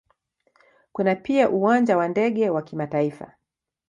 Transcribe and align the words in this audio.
Kuna 0.91 1.15
pia 1.15 1.49
Uwanja 1.49 1.97
wa 1.97 2.07
ndege 2.07 2.49
wa 2.49 2.61
kimataifa. 2.61 3.33